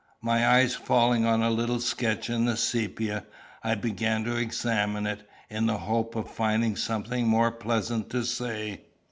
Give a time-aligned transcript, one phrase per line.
[0.23, 3.23] My eyes falling on a little sketch in sepia,
[3.63, 8.81] I began to examine it, in the hope of finding something more pleasant to say.